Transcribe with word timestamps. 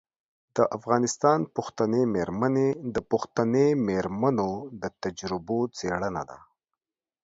د 0.55 0.57
افغانستان 0.77 1.39
پښتنې 1.55 2.01
میرمنې 2.15 2.67
د 2.95 2.97
پښتنې 3.11 3.67
میرمنو 3.87 4.51
د 4.81 4.83
تجربو 5.03 5.59
څیړنه 5.77 6.23
ده. 6.29 6.37